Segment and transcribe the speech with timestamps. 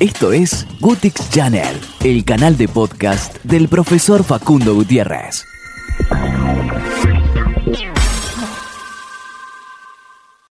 [0.00, 5.44] Esto es Gutix Channel, el canal de podcast del profesor Facundo Gutiérrez.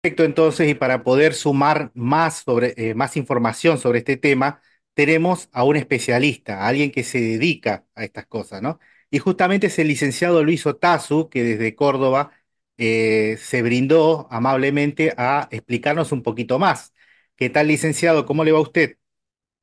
[0.02, 4.62] Perfecto, entonces, y para poder sumar más, sobre, eh, más información sobre este tema,
[4.94, 8.82] tenemos a un especialista, a alguien que se dedica a estas cosas, ¿no?
[9.10, 12.34] Y justamente es el licenciado Luis Otazu, que desde Córdoba
[12.78, 16.94] eh, se brindó amablemente a explicarnos un poquito más.
[17.38, 18.26] ¿Qué tal, licenciado?
[18.26, 18.98] ¿Cómo le va a usted?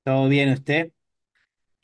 [0.06, 0.92] ¿Todo bien usted?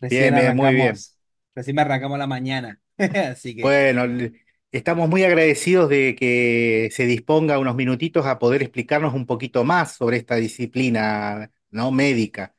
[0.09, 1.05] Bien, Recién bien, muy bien.
[1.05, 1.19] arrancamos,
[1.55, 2.81] recién me arrancamos la mañana.
[3.33, 4.33] Así que, Bueno, le-
[4.73, 9.93] estamos muy agradecidos de que se disponga unos minutitos a poder explicarnos un poquito más
[9.97, 11.93] sobre esta disciplina, ¿no?
[11.93, 12.55] médica.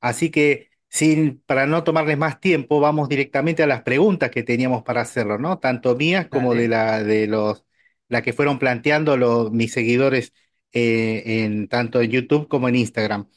[0.00, 4.82] Así que, sin, para no tomarles más tiempo, vamos directamente a las preguntas que teníamos
[4.84, 5.58] para hacerlo, ¿no?
[5.58, 7.64] Tanto mías como de dale, la de los
[8.08, 10.32] la que fueron planteando los, mis seguidores
[10.72, 13.28] eh, en tanto en YouTube como en Instagram.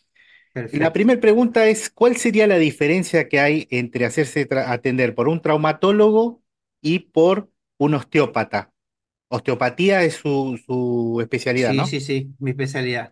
[0.71, 5.27] Y la primera pregunta es, ¿cuál sería la diferencia que hay entre hacerse atender por
[5.29, 6.43] un traumatólogo
[6.81, 8.73] y por un osteópata?
[9.29, 11.85] Osteopatía es su, su especialidad, Sí, ¿no?
[11.85, 13.11] sí, sí, mi especialidad.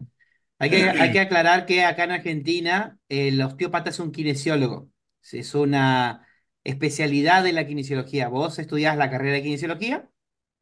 [0.60, 4.90] Hay que, hay que aclarar que acá en Argentina el osteópata es un kinesiólogo.
[5.32, 6.28] Es una
[6.64, 8.30] especialidad de la kinesiología.
[8.30, 10.10] Vos estudiás la carrera de kinesiología,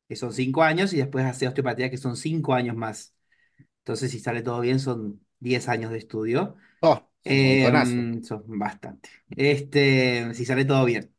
[0.09, 3.15] que son cinco años, y después haces osteopatía, que son cinco años más.
[3.79, 6.55] Entonces, si sale todo bien, son diez años de estudio.
[6.83, 8.05] Oh, es un montonazo.
[8.05, 9.09] Em, son bastante.
[9.29, 11.13] Este, si sale todo bien.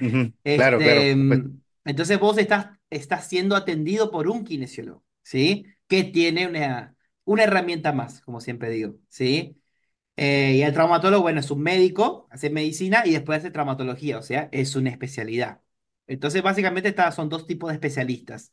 [0.00, 1.50] Ujú, Claro, claro, Este, por supuesto.
[1.50, 5.66] em, entonces vos estás, estás siendo atendido por un kinesiólogo, ¿sí?
[5.88, 9.58] Que tiene una, una herramienta más, como siempre digo, ¿sí?
[10.16, 14.22] Eh, y el traumatólogo, bueno, es un médico, hace medicina y después hace traumatología, o
[14.22, 15.60] sea, es una especialidad.
[16.06, 18.52] Entonces, básicamente, estas son dos tipos de especialistas.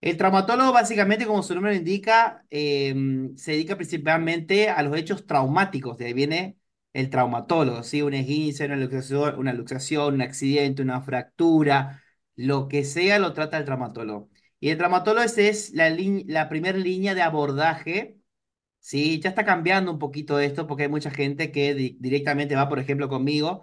[0.00, 5.26] El traumatólogo, básicamente, como su nombre lo indica, em, se dedica principalmente a los hechos
[5.26, 5.96] traumáticos.
[5.98, 6.58] De ahí viene
[6.92, 8.02] el traumatólogo, ¿sí?
[8.02, 12.02] Un esguince, una luxación, una luxación, un accidente, una fractura,
[12.36, 14.30] lo que sea, lo trata el traumatólogo.
[14.60, 18.16] Y el traumatólogo es la, primera línea de abordaje,
[18.80, 19.20] ¿sí?
[19.20, 22.78] Ya está cambiando un poquito esto porque hay mucha gente que di- directamente va, por
[22.80, 23.62] ejemplo, conmigo,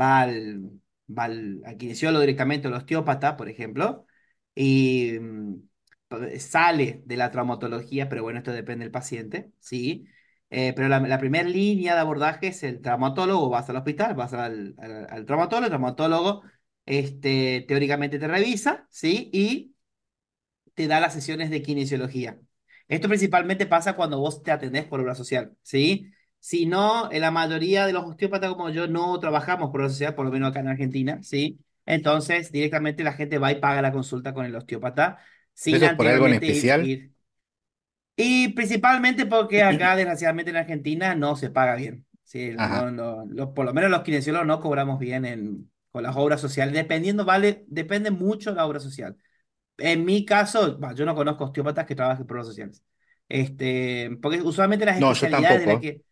[0.00, 0.70] va al,
[1.08, 4.06] va al, al kinesiólogo directamente, al osteópata, por ejemplo,
[4.54, 5.18] y
[6.38, 10.06] sale de la traumatología, pero bueno, esto depende del paciente, ¿sí?
[10.50, 14.74] Eh, pero la, primera línea de abordaje es el traumatólogo, vas al hospital, vas al
[15.26, 16.42] traumatólogo, el traumatólogo
[16.86, 19.30] este, teóricamente te revisa, ¿sí?
[19.32, 19.74] Y
[20.74, 22.38] te da las sesiones de kinesiología.
[22.88, 26.12] Esto principalmente pasa cuando vos te atendés por obra social, ¿sí?
[26.38, 30.14] Si no, en la mayoría de los osteópatas como yo no trabajamos por obra social,
[30.14, 31.58] por lo menos acá en Argentina, ¿sí?
[31.86, 35.18] Entonces, directamente la gente va y paga la consulta con el osteópata
[35.54, 36.96] sin ¿Eso es por algo en anteriormente especial?
[36.96, 37.12] ir.
[38.16, 42.06] Y principalmente porque acá, desgraciadamente en Argentina, no se paga bien.
[42.22, 42.80] Sí, Ajá.
[42.80, 46.40] no, no, lo- por lo menos los kinesiólogos no cobramos bien en, con las obras
[46.40, 46.74] sociales.
[46.74, 49.16] Dependiendo, vale, depende mucho la obra social.
[49.78, 52.84] En mi caso, bah, yo no conozco osteópatas que trabajen por obras sociales.
[53.28, 55.80] Este, porque usualmente las No, yo especialidades de la tampoco.
[55.80, 56.02] que...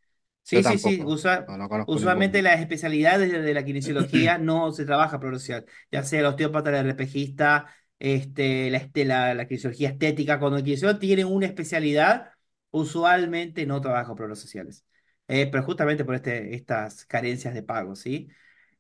[0.53, 1.05] Yo Sí, sí, sí, tampoco.
[1.05, 2.43] usa- No, no conozco usualmente ninguno.
[2.43, 5.67] las especialidades de, de la kinesiología no se trabaja por obra social.
[5.91, 7.67] Ya sea el osteópata, el herpesista,
[8.03, 10.39] este, la, este- la, la kinesiología estética.
[10.41, 12.33] Cuando el kinesiólogo tiene una especialidad,
[12.71, 14.85] usualmente no trabaja por obras sociales.
[15.29, 18.29] Eh, pero justamente por este, estas carencias de pago, ¿sí?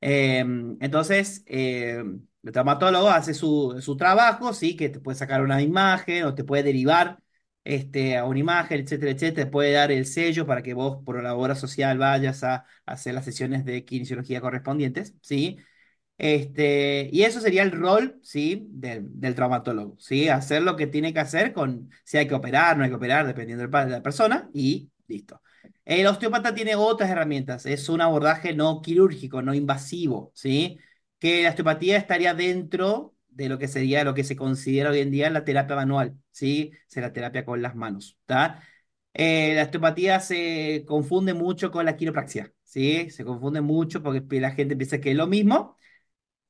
[0.00, 5.62] Em, entonces, em, el traumatólogo hace su, su trabajo, sí, que te puede sacar una
[5.62, 7.22] imagen o te puede derivar
[7.64, 9.46] este, a una imagen, etcétera, etcétera.
[9.46, 13.14] Te puede dar el sello para que vos, por la obra social, vayas a, hacer
[13.14, 15.58] las sesiones de kinesiología correspondientes, ¿sí?
[16.22, 18.68] Este, y eso sería el rol, ¿sí?
[18.70, 20.28] Del, del traumatólogo, ¿sí?
[20.28, 23.26] Hacer lo que tiene que hacer con si hay que operar, no hay que operar,
[23.26, 25.42] dependiendo de la persona, y listo.
[25.84, 30.78] El osteópata tiene otras herramientas, es un abordaje no quirúrgico, no invasivo, ¿sí?
[31.18, 35.10] Que la osteopatía estaría dentro de lo que sería lo que se considera hoy en
[35.10, 36.70] día la terapia manual, ¿sí?
[36.88, 38.62] Es la terapia con las manos, ¿está?
[39.12, 43.10] Eh, la osteopatía se confunde mucho con la quiropraxia, ¿sí?
[43.10, 45.76] Se confunde mucho porque la gente piensa que es lo mismo.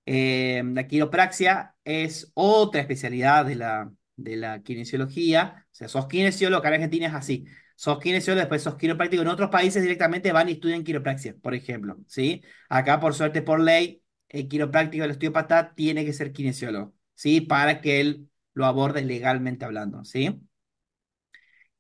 [0.07, 5.67] Eh, la quiropraxia es otra especialidad de la, de la kinesiología.
[5.71, 7.47] O sea, sos kinesiólogo, en Argentina es así.
[7.77, 9.23] Sos kinesiólogo, después sos quiropráctico.
[9.23, 12.43] En otros países directamente van y estudian quiropraxia, por ejemplo, ¿sí?
[12.69, 17.41] Acá, por suerte, por ley, el quiropráctico, el osteópata, tiene que ser kinesiólogo, ¿sí?
[17.41, 20.41] Para que él lo aborde legalmente hablando, ¿sí?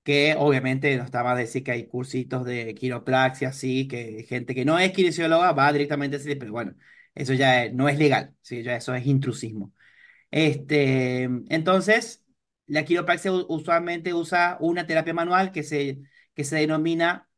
[0.03, 4.55] que obviamente no está más de decir que hay cursitos de quiropraxia, sí, que gente
[4.55, 6.75] que no es kinesióloga va directamente a decir, pero bueno,
[7.15, 9.73] eso ya no es legal, sí, ya eso es intrusismo.
[10.31, 12.25] Este, entonces,
[12.67, 16.03] la quiropraxia usualmente usa una terapia manual que se,
[16.35, 17.29] que se denomina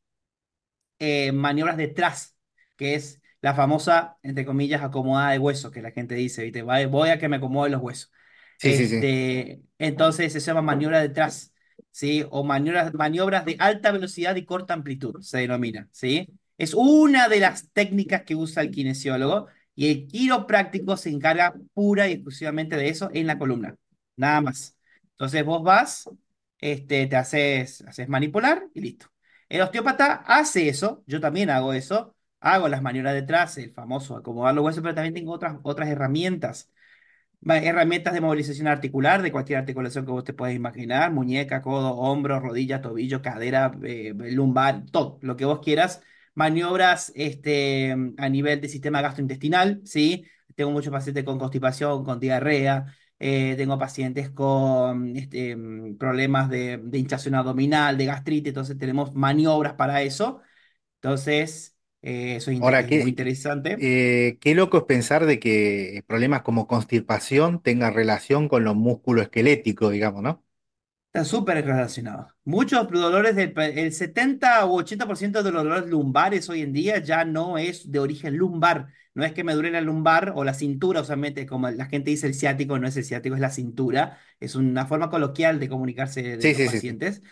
[0.99, 2.37] eh, maniobras de tras,
[2.77, 6.63] que es la famosa, entre comillas, acomodada de hueso, que la gente dice, ¿viste?
[6.63, 8.13] Voy voy a que me acomode los huesos.
[8.59, 8.97] Sí, sí, sí.
[8.97, 11.53] Este, entonces se llama maniobra de tras,
[11.91, 12.25] ¿sí?
[12.31, 16.29] O maniobras, maniobras de alta velocidad y corta amplitud, se denomina, ¿sí?
[16.57, 22.09] Es una de las técnicas que usa el kinesiólogo y el quiropráctico se encarga pura
[22.09, 23.77] y exclusivamente de eso en la columna,
[24.17, 24.77] nada más.
[25.11, 26.09] Entonces vos vas,
[26.59, 29.07] este, te haces, haces manipular y listo.
[29.49, 34.55] El osteópata hace eso, yo también hago eso, hago las maniobras detrás, el famoso acomodar
[34.55, 36.71] los huesos, pero también tengo otras, otras herramientas.
[37.47, 42.41] Herramientas de movilización articular, de cualquier articulación que vos te puedas imaginar, muñeca, codo, hombro,
[42.41, 46.03] rodilla, tobillo, cadera, eh, lumbar, todo, lo que vos quieras.
[46.35, 50.25] Maniobras este, a nivel del sistema gastrointestinal, ¿sí?
[50.55, 52.87] Tengo muchos pacientes con constipación, con diarrea,
[53.19, 55.57] eh, tengo pacientes con este,
[55.99, 60.41] problemas de, de hinchazón abdominal, de gastritis, entonces tenemos maniobras para eso.
[60.97, 63.77] Entonces, eh, eso es, muy interesante.
[63.81, 69.91] eh, qué loco es pensar de que problemas como constipación tengan relación con lo musculoesquelético,
[69.91, 70.45] digamos, ¿no?
[71.15, 72.27] Está súper relacionado.
[72.45, 77.25] Muchos dolores del, el 70 u 80% de los dolores lumbares hoy en día ya
[77.25, 78.89] no es de origen lumbar.
[79.15, 82.27] No es que me duele la lumbar o la cintura, usualmente como la gente dice
[82.27, 84.19] el ciático, no es el ciático, es la cintura.
[84.41, 86.95] Es una forma coloquial de comunicarse de Sí, los sí, sí, sí.
[86.99, 87.23] pacientes.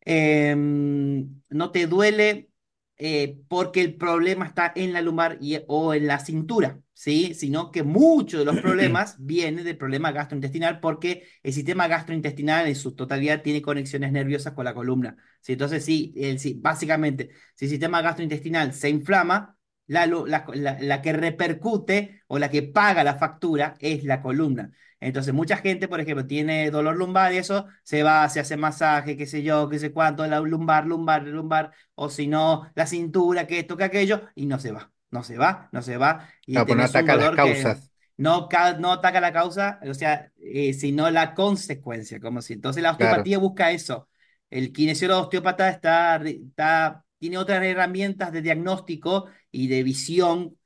[0.00, 2.50] Em, no te duele
[2.98, 7.34] eh, porque el problema está en la lumbar y- o en la cintura, ¿sí?
[7.34, 12.74] Sino que muchos de los problemas vienen del problema gastrointestinal porque el sistema gastrointestinal en
[12.76, 15.52] su totalidad tiene conexiones nerviosas con la columna, ¿sí?
[15.52, 19.56] Entonces, sí, el, sí, básicamente, si el sistema gastrointestinal se inflama,
[19.86, 24.70] la, la, la la que repercute o la que paga la factura es la columna.
[25.00, 29.16] Entonces, mucha gente, por ejemplo, tiene dolor lumbar y eso, se va, se hace masaje,
[29.16, 33.46] qué sé yo, qué sé cuánto, la lumbar, lumbar, lumbar, o si no, la cintura,
[33.46, 36.54] que esto, que aquello, y no se va, no se va, no se va, y
[36.54, 37.90] Claro, pues no ataca las causas.
[38.16, 38.48] no,
[38.78, 42.54] no ataca la causa, o sea, eh, sino la consecuencia, como si.
[42.54, 43.22] Entonces, la Claro.
[43.22, 44.08] osteopatía busca eso.
[44.50, 50.58] El kinesiólogo osteópata está, está, tiene otras herramientas de diagnóstico y de visión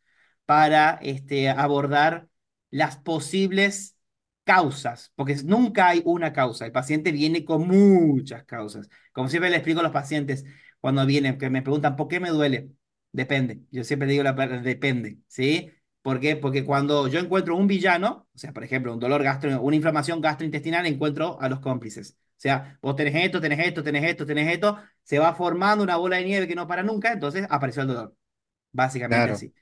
[0.46, 2.28] para este, abordar
[2.70, 3.96] las posibles
[4.44, 6.66] causas, porque nunca hay una causa.
[6.66, 8.88] El paciente viene con muchas causas.
[9.12, 10.44] Como siempre le explico a los pacientes
[10.80, 12.70] cuando vienen, que me preguntan, ¿por qué me duele?
[13.12, 13.60] Depende.
[13.70, 15.70] Yo siempre digo la palabra depende, ¿sí?
[16.02, 16.34] ¿Por qué?
[16.36, 20.20] Porque cuando yo encuentro un villano, o sea, por ejemplo, un dolor gastro, una inflamación
[20.20, 22.16] gastrointestinal, encuentro a los cómplices.
[22.18, 25.96] O sea, vos tenés esto, tenés esto, tenés esto, tenés esto, se va formando una
[25.96, 28.16] bola de nieve que no para nunca, entonces apareció el dolor.
[28.72, 29.54] Básicamente Claro, así.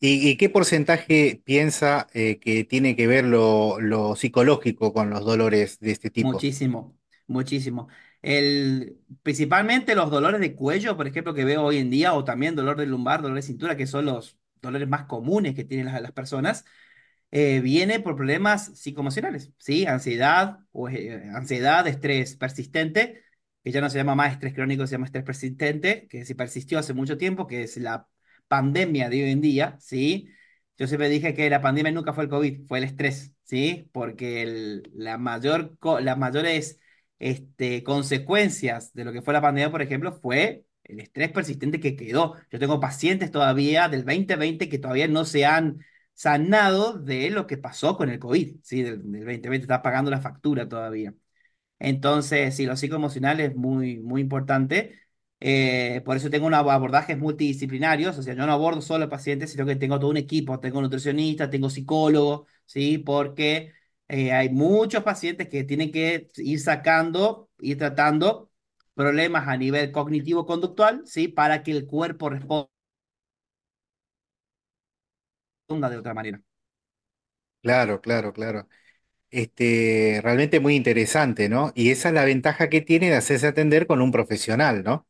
[0.00, 5.92] ¿Y, qué porcentaje piensa eh, que tiene que ver lo, psicológico con los dolores de
[5.92, 6.32] este tipo?
[6.32, 6.98] Muchísimo,
[7.28, 7.88] muchísimo.
[8.20, 12.56] El, principalmente los dolores de cuello, por ejemplo, que veo hoy en día, o también
[12.56, 16.12] dolor de lumbar, dolor de cintura, que son los dolores más comunes que tienen las,
[16.12, 16.64] personas,
[17.30, 19.86] eh, viene por problemas psicoemocionales, ¿sí?
[19.86, 23.22] Ansiedad, o, eh, ansiedad, estrés persistente,
[23.62, 26.78] que ya no se llama más estrés crónico, se llama estrés persistente, que sí persistió
[26.78, 28.08] hace mucho tiempo, que es la
[28.52, 30.28] pandemia de hoy en día, ¿sí?
[30.76, 33.88] Yo siempre dije que la pandemia nunca fue el COVID, fue el estrés, ¿sí?
[33.92, 36.78] Porque la mayor, las mayores
[37.18, 41.96] este, consecuencias de lo que fue la pandemia, por ejemplo, fue el estrés persistente que
[41.96, 42.36] quedó.
[42.50, 45.78] Yo tengo pacientes todavía del 2020 que todavía no se han
[46.12, 48.82] sanado de lo que pasó con el COVID, ¿sí?
[48.82, 51.14] Del, del 2020, está pagando la factura todavía.
[51.78, 55.01] Entonces, sí, lo psicoemocional es muy, muy importante.
[55.44, 59.66] Eh, por eso tengo unos abordajes multidisciplinarios, o sea, yo no abordo solo pacientes, sino
[59.66, 62.98] que tengo todo un equipo, tengo nutricionista, tengo psicólogo, ¿sí?
[62.98, 63.72] Porque
[64.08, 68.50] eh, hay muchos pacientes que tienen que ir sacando, ir tratando
[68.94, 71.26] problemas a nivel cognitivo-conductual, ¿sí?
[71.28, 72.68] Para que el cuerpo responda
[75.90, 76.40] de otra manera.
[77.62, 78.68] Claro, claro, claro.
[79.30, 81.72] Este, realmente muy interesante, ¿no?
[81.74, 85.06] Y esa es la ventaja que tiene de hacerse atender con un profesional, ¿no?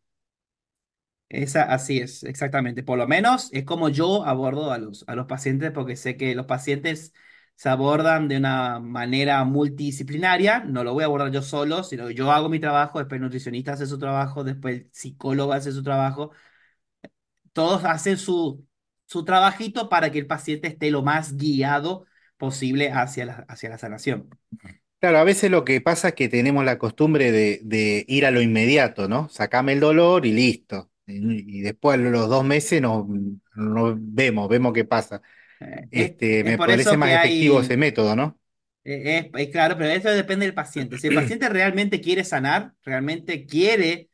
[1.32, 2.82] Esa, así es, exactamente.
[2.82, 6.34] Por lo menos es como yo abordo a los, a los pacientes, porque sé que
[6.34, 7.14] los pacientes
[7.56, 10.60] se abordan de una manera multidisciplinaria.
[10.64, 13.22] No lo voy a abordar yo solo, sino que yo hago mi trabajo, después el
[13.24, 16.32] nutricionista hace su trabajo, después el psicólogo hace su trabajo.
[17.52, 18.66] Todos hacen su,
[19.06, 22.06] su trabajito para que el paciente esté lo más guiado
[22.38, 24.30] posible hacia la, hacia la sanación.
[25.00, 28.30] Claro, a veces lo que pasa es que tenemos la costumbre de, de ir a
[28.30, 29.28] lo inmediato, ¿no?
[29.28, 30.91] Sacame el dolor y listo.
[31.14, 33.07] Y, después a los dos meses nos,
[33.54, 35.23] nos vemos, vemos qué pasa.
[35.61, 38.38] Eh, es, Este, es me por parece eso más que efectivo ese hay método, ¿no?
[38.85, 40.99] Eh, Es, es claro, pero eso depende del paciente.
[40.99, 44.11] Si el paciente realmente quiere sanar, realmente quiere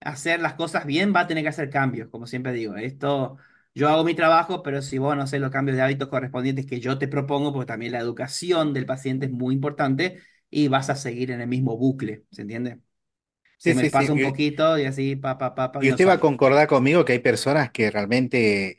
[0.00, 2.76] hacer las cosas bien, va a tener que hacer cambios, como siempre digo.
[2.76, 3.36] Esto,
[3.74, 6.80] yo hago mi trabajo, pero si vos no haces los cambios de hábitos correspondientes que
[6.80, 10.96] yo te propongo, porque también la educación del paciente es muy importante y vas a
[10.96, 12.80] seguir en el mismo bucle, ¿se entiende?
[13.58, 14.08] Sí, Se me sí, sí.
[14.08, 16.20] pasa un poquito y así, pa, pa, pa, pa, y no usted va a sale.
[16.20, 18.76] concordar conmigo que hay personas que realmente,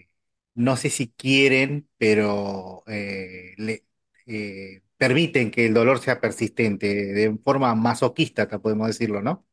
[0.00, 0.10] eh,
[0.54, 3.86] no sé si quieren, pero eh, le,
[4.26, 9.46] eh, permiten que el dolor sea persistente, de forma masoquista, podemos decirlo, ¿no?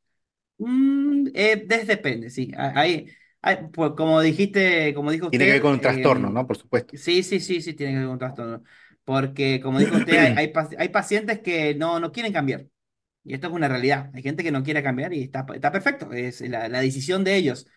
[0.57, 2.51] Mm, eh, des- depende, sí.
[2.57, 3.09] Hay,
[3.41, 6.45] hay- pues, como dijiste, como dijo Tiene que ver usted, con un trastorno, em, ¿no?
[6.47, 6.93] Por supuesto.
[6.93, 8.63] sí, sí, sí, sí, tiene que ver con un trastorno.
[9.03, 12.67] Porque, como dijo usted, hay, hay, paci- hay pacientes que no, no quieren cambiar.
[13.23, 14.11] Y esto es una realidad.
[14.13, 16.11] Hay gente que no quiere cambiar y está, está perfecto.
[16.13, 17.67] Es la, la decisión de ellos.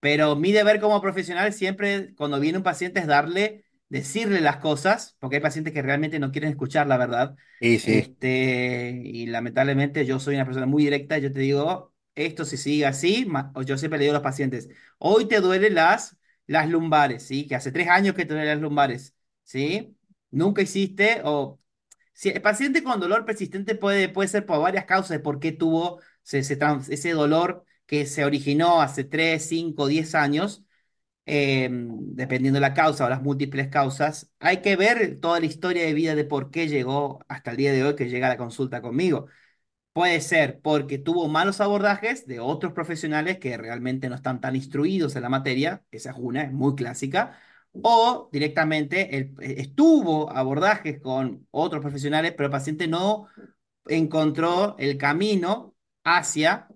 [0.00, 5.16] Pero mi deber como profesional siempre, cuando viene un paciente, es darle, decirle las cosas,
[5.20, 7.36] porque hay pacientes que realmente no quieren escuchar la verdad.
[7.60, 11.18] Sí, sí, Este, y lamentablemente yo soy una persona muy directa.
[11.18, 13.26] Yo te digo, esto si sigue así,
[13.66, 14.68] yo siempre le digo a los pacientes,
[14.98, 17.46] hoy te duelen las, las lumbares, ¿sí?
[17.46, 19.96] Que hace tres años que te duelen las lumbares, ¿sí?
[20.30, 21.60] Nunca hiciste, o
[22.12, 25.52] si el paciente con dolor persistente puede, puede ser por varias causas de por qué
[25.52, 30.64] tuvo ese, dolor que se originó hace 3 5 10 años,
[31.26, 35.84] eh, dependiendo de la causa o las múltiples causas, hay que ver toda la historia
[35.84, 38.36] de vida de por qué llegó hasta el día de hoy que llega a la
[38.36, 39.26] consulta conmigo.
[39.92, 45.16] Puede ser porque tuvo malos abordajes de otros profesionales que realmente no están tan instruidos
[45.16, 47.38] en la materia, esa es una, es muy clásica,
[47.82, 53.26] o directamente el- estuvo abordajes con otros profesionales, pero el paciente no
[53.86, 55.74] encontró el camino
[56.04, 56.68] hacia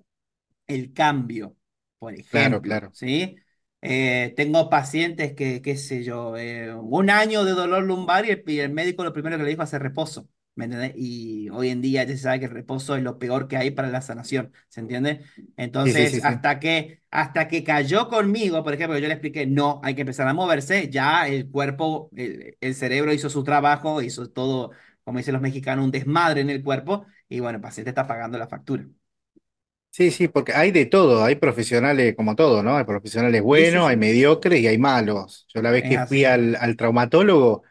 [0.67, 1.57] el cambio,
[1.99, 2.93] por claro, ejemplo, claro.
[2.93, 3.37] ¿sí?
[3.83, 8.45] Eh, tengo pacientes que, qué sé yo, eh, un año de dolor lumbar y el,
[8.47, 10.95] y el médico lo primero que le dijo es hacer reposo, ¿me entiendes?
[10.97, 13.71] Y hoy en día ya se sabe que el reposo es lo peor que hay
[13.71, 15.23] para la sanación, ¿se entiende?
[15.83, 16.33] Sí, sí, Entonces, sí, sí.
[16.33, 20.29] hasta que, hasta que cayó conmigo, por ejemplo, yo le expliqué, no, hay que empezar
[20.29, 24.73] a moverse, ya el cuerpo, el, el cerebro hizo su trabajo, hizo todo,
[25.05, 28.39] como dicen los mexicanos, un desmadre en el cuerpo, y bueno, el paciente está pagando
[28.39, 28.87] la factura.
[29.91, 32.77] Sí, sí, porque hay de todo, hay profesionales como todo, ¿no?
[32.77, 35.47] Hay profesionales buenos, hay mediocres y hay malos.
[35.55, 36.27] Yo la vez Es que fui así.
[36.27, 37.63] al, al traumatólogo,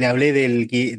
[0.00, 0.96] le hablé del, de-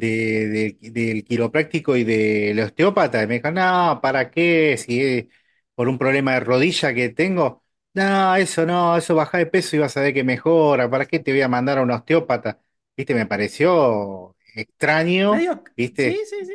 [0.79, 4.77] de- del quiropráctico y del osteópata, y me dijo, no, ¿para qué?
[4.77, 5.27] Si es
[5.75, 9.79] por un problema de rodilla que tengo, no, eso no, eso baja de peso y
[9.79, 12.61] vas a ver que mejora, ¿para qué te voy a mandar a un osteópata?
[12.97, 13.15] ¿Viste?
[13.15, 15.63] Me pareció extraño, Medio,
[15.95, 16.27] sí, ¿viste?
[16.29, 16.53] sí, sí.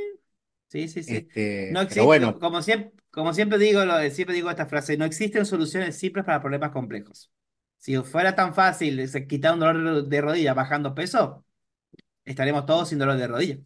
[0.68, 1.30] Sí, sí, sí.
[1.68, 4.98] No Este, pero existe, bueno, como siempre, como siempre digo, lo, siempre digo esta frase,
[4.98, 7.32] no existen soluciones simples para problemas complejos.
[7.78, 11.45] Si fuera tan fácil se- quitar un dolor de rodilla bajando peso,
[12.26, 13.58] estaremos todos sin dolor de rodilla.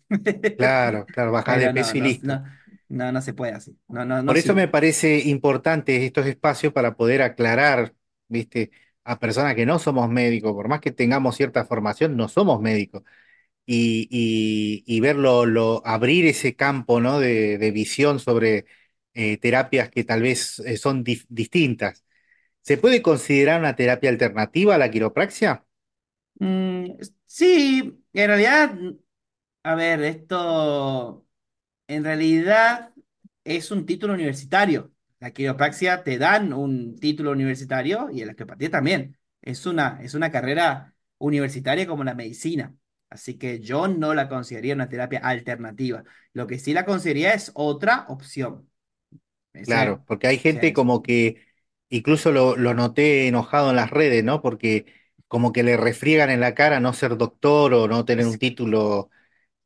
[0.56, 2.22] claro, claro, baja de Pero no, peso y no, listo.
[2.22, 2.44] no,
[2.88, 3.78] no, no se puede así.
[3.88, 4.68] No, no, no Por eso me sirve.
[4.68, 7.94] parece importante estos espacios para poder aclarar,
[8.28, 8.70] ¿viste?
[9.04, 13.02] A personas que no somos médicos, por más que tengamos cierta formación, no somos médicos.
[13.66, 17.20] Y, y, y verlo, lo, abrir ese campo, ¿no?
[17.20, 18.66] de, de visión sobre
[19.14, 22.04] eh, terapias que tal vez eh, son dif- distintas.
[22.62, 25.64] ¿Se puede considerar una terapia alternativa a la quiropraxia?
[26.40, 26.92] Mm,
[27.26, 28.74] sí, en realidad,
[29.64, 31.26] a ver, esto.
[31.88, 32.92] En realidad
[33.44, 34.92] es un título universitario.
[35.20, 39.18] La quiropraxia te dan un título universitario y la osteopatía también.
[39.42, 42.76] Es una, es una carrera universitaria como la medicina.
[43.10, 46.04] Así que yo no la consideraría una terapia alternativa.
[46.34, 48.70] Lo que sí la consideraría es otra opción.
[49.54, 51.46] Ese, Claro, porque hay gente como que,
[51.90, 54.40] incluso lo, lo noté enojado en las redes, ¿no?
[54.42, 54.86] Porque
[55.30, 59.10] como que le refriegan en la cara no ser doctor o no tener un título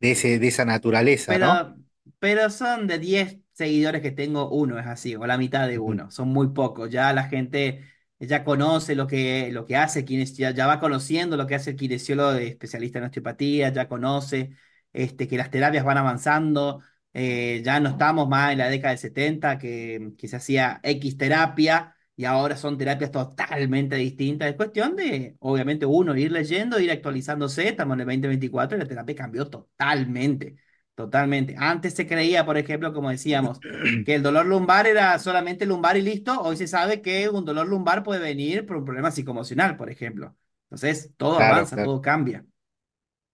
[0.01, 1.63] de ese, de esa naturaleza, ¿no?
[1.63, 1.77] Pero,
[2.19, 6.11] pero son de 10 seguidores que tengo, uno es así, o la mitad de uno.
[6.11, 6.91] Son muy pocos.
[6.91, 7.83] Ya la gente
[8.19, 11.71] ya conoce lo que, lo que hace, quienes ya, ya va conociendo lo que hace
[11.71, 14.51] el kinesiólogo de especialista en osteopatía, ya conoce
[14.93, 16.83] este, que las terapias van avanzando.
[17.13, 21.17] eh, ya no estamos más en la década del 70 que, que se hacía X
[21.17, 24.49] terapia y ahora son terapias totalmente distintas.
[24.51, 27.69] Es cuestión de, obviamente, uno ir leyendo, ir actualizándose.
[27.69, 30.57] Estamos en el 2024 y la terapia cambió totalmente.
[30.95, 31.57] Totalmente.
[31.59, 33.63] Antes se creía, por ejemplo, como decíamos,
[34.05, 36.41] que el dolor lumbar era solamente lumbar y listo.
[36.41, 40.37] Hoy se sabe que un dolor lumbar puede venir por un problema psicoemocional, por ejemplo.
[40.67, 42.45] Entonces, todo Claro, avanza, claro, todo cambia.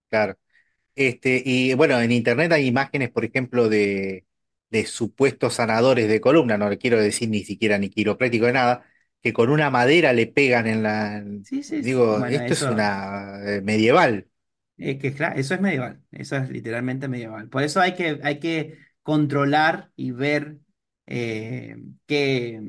[0.09, 0.37] claro.
[0.95, 4.25] Este, y bueno, en internet hay imágenes, por ejemplo, de,
[4.71, 8.85] de supuestos sanadores de columna, no le quiero decir ni siquiera ni quiropráctico de nada,
[9.21, 11.23] que con una madera le pegan en la...
[11.41, 12.01] Sí, sí, sí.
[12.01, 14.29] Digo, Bueno, esto es una eh, medieval,
[14.77, 16.01] es que claro, eso es medieval.
[16.11, 17.49] Eso es literalmente medieval.
[17.49, 20.57] Por eso hay que, hay que controlar y ver
[21.07, 21.75] eh,
[22.07, 22.61] qué.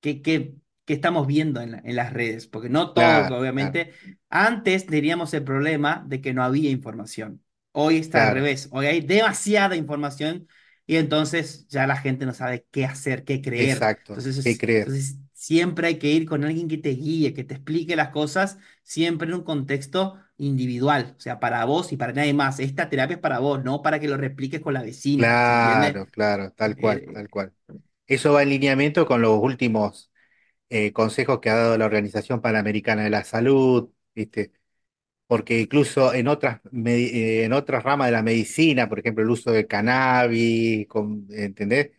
[0.00, 3.80] que, que, que estamos viendo en, la- en las redes, porque no todo, Claro, claro,
[3.80, 3.92] obviamente,
[4.30, 7.44] antes teníamos el problema de que no había información.
[7.72, 10.48] Hoy está al revés, hoy hay demasiada información
[10.86, 13.84] y entonces ya la gente no sabe qué hacer, qué creer.
[13.84, 14.14] exacto.
[14.14, 14.88] Entonces, ¿Qué creer?
[14.88, 18.58] entonces siempre hay que ir con alguien que te guíe, que te explique las cosas,
[18.82, 22.60] siempre en un contexto individual, o sea, para vos y para nadie más.
[22.60, 25.40] Esta terapia es para vos, no para que lo repliques con la vecina.
[25.56, 27.54] Claro, claro, tal cual, Eh, tal cual.
[28.06, 30.12] Eso va en lineamiento con los últimos
[30.70, 34.52] eh, consejos que ha dado la Organización Panamericana de la Salud, ¿viste?
[35.26, 39.50] Porque incluso en otras, eh, en otras ramas de la medicina, por ejemplo, el uso
[39.52, 41.92] de cannabis, con- ¿entendés?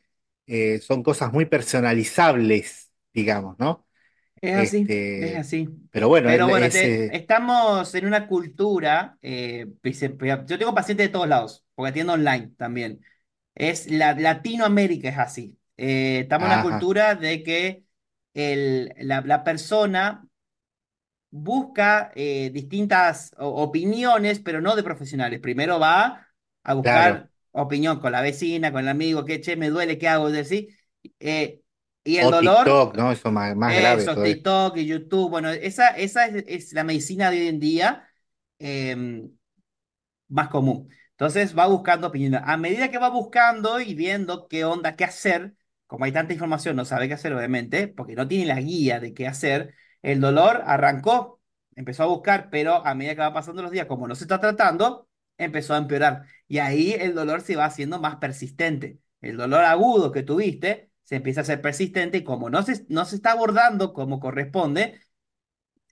[0.47, 3.87] Eh, son cosas muy personalizables, digamos, ¿no?
[4.41, 5.69] Es así, es Este, así.
[5.91, 10.15] pero bueno, Pero bueno, te- ese, estamos en una cultura, eh, dice-
[10.47, 13.01] yo tengo pacientes de todos lados, porque atiendo online también.
[13.55, 15.57] Es la, Latinoamérica es así.
[15.77, 17.85] Eh, estamos en una ajá, cultura de que
[18.33, 20.27] el, la, la persona
[21.35, 25.39] busca eh, distintas opiniones, pero no de profesionales.
[25.41, 26.27] Primero va
[26.63, 27.23] a claro.
[27.23, 30.27] buscar opinión con la vecina, con el amigo, que che, me duele, ¿qué hago?
[30.27, 30.69] Es decir,
[31.19, 31.61] eh,
[32.03, 32.57] y el O dolor.
[32.57, 33.11] TikTok, ¿no?
[33.11, 34.35] Eso más, más grave Eso, todavía.
[34.35, 38.07] TikTok y YouTube, bueno, esa, esa es, es la medicina de hoy en día
[38.59, 39.29] em,
[40.27, 40.89] más común.
[41.11, 42.35] Entonces va buscando opinión.
[42.35, 45.55] A medida que va buscando y viendo qué onda, qué hacer,
[45.87, 49.13] como hay tanta información, no sabe qué hacer, obviamente, porque no tiene la guía de
[49.13, 49.73] qué hacer,
[50.11, 51.41] el dolor arrancó,
[51.75, 54.39] empezó a buscar, pero a medida que va pasando los días, como no se está
[54.39, 56.25] tratando, empezó a empeorar.
[56.47, 58.99] Y ahí el dolor se va haciendo más persistente.
[59.21, 63.05] El dolor agudo que tuviste se empieza a hacer persistente y como no se, no
[63.05, 65.01] se está abordando como corresponde,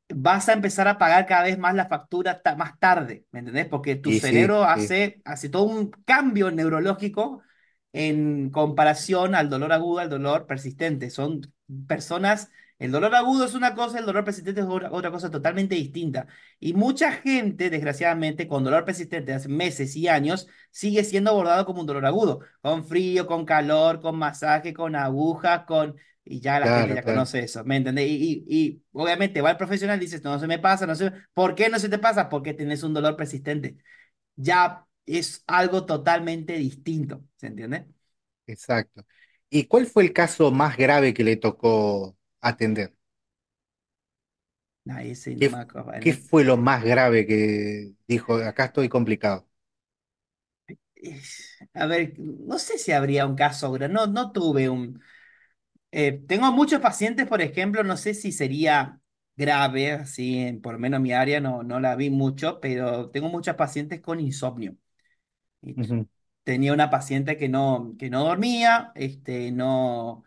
[0.09, 3.67] vas a empezar a pagar cada vez más la factura ta- más tarde, ¿me entendés?
[3.67, 7.41] Porque tu Y sí, cerebro sí, hace, hace todo un cambio neurológico
[7.93, 11.09] en comparación al dolor agudo, al dolor persistente.
[11.09, 11.41] Son
[11.87, 12.51] personas,
[12.85, 16.27] el dolor agudo es una cosa, el dolor persistente es otra, cosa totalmente distinta.
[16.59, 21.81] Y mucha gente, desgraciadamente, con dolor persistente hace meses y años, sigue siendo abordado como
[21.81, 26.69] un dolor agudo, con frío, con calor, con masaje, con agujas, con y ya la
[26.69, 27.03] gente ya claro.
[27.03, 28.07] conoce eso, ¿me entendés?
[28.09, 30.95] Y, y, y obviamente va el profesional y dices, no, no se me pasa, no
[30.95, 32.29] se ¿Por qué no se te pasa?
[32.29, 33.77] Porque tenés un dolor persistente.
[34.35, 37.87] Ya es algo totalmente distinto, ¿se entiende?
[38.47, 39.05] Exacto.
[39.49, 42.95] ¿Y cuál fue el caso más grave que le tocó atender?
[44.89, 45.91] Ah, ese no ¿Qué, me acuerdo.
[45.99, 49.47] qué fue lo más grave que dijo, acá estoy complicado?
[51.73, 55.01] A ver, no sé si habría un caso, gra- no, no tuve un...
[55.91, 59.01] eh, tengo muchos pacientes, por ejemplo, no sé si sería
[59.37, 63.09] grave, así, en- por lo menos en mi área no, no la vi mucho, pero
[63.11, 64.77] tengo muchos pacientes con insomnio.
[65.61, 66.07] Y t- Ujú,
[66.43, 70.23] tenía una paciente que no, que no dormía, este, no,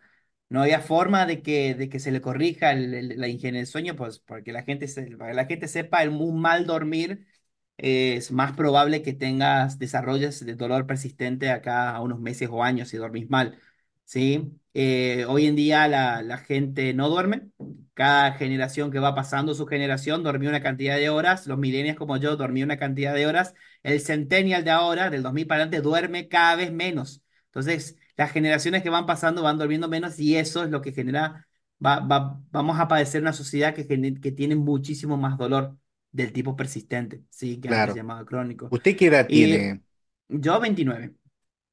[0.49, 4.19] no había forma de que, de que se le corrija la higiene del sueño, pues
[4.19, 7.27] porque la gente, se- la gente sepa, el, un mal dormir
[7.77, 12.89] es más probable que tengas, desarrolles de dolor persistente acá a unos meses o años
[12.89, 13.59] si dormís mal,
[14.05, 14.51] ¿sí?
[14.73, 17.49] Eh, hoy en día la, la gente no duerme.
[17.93, 21.47] Cada generación que va pasando su generación dormía una cantidad de horas.
[21.47, 25.47] Los millennials como yo dormí una cantidad de horas el centennial de ahora, del 2000
[25.47, 27.23] para adelante, duerme cada vez menos.
[27.59, 31.47] Entonces, las generaciones que van pasando van durmiendo menos y eso es lo que genera,
[31.83, 33.87] va, va- vamos a padecer una sociedad que,
[34.21, 35.77] que tiene muchísimo más dolor
[36.11, 37.95] del tipo persistente, sí, que antes claro.
[37.95, 38.69] llamado crónico.
[38.69, 39.81] ¿Usted qué edad Y tiene?
[40.29, 41.15] yo 29,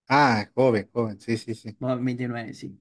[0.09, 1.79] Ah, joven, joven, sí, sí, sí.
[1.79, 2.81] no, 29, sí.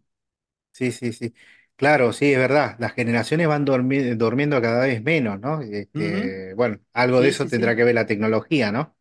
[0.72, 1.34] Sí, sí, sí.
[1.76, 2.76] Claro, sí, es verdad.
[2.80, 5.62] Las generaciones van dormi- durmiendo cada vez menos, ¿no?
[5.96, 7.76] Ujú, Este, bueno, algo de Sí, eso sí, tendrá sí.
[7.76, 8.96] que ver la tecnología, ¿no?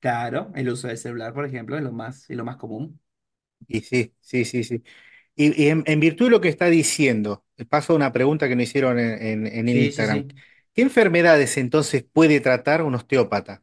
[0.00, 3.00] Claro, el uso del celular, por ejemplo, es lo más, es lo más común.
[3.66, 4.82] Y sí, sí, sí, sí.
[5.36, 8.56] Y, y en, en virtud de lo que está diciendo, paso a una pregunta que
[8.56, 10.26] nos hicieron en, en- en Sí, sí, Instagram.
[10.26, 10.34] sí.
[10.74, 13.62] ¿Qué enfermedades entonces puede tratar un osteópata?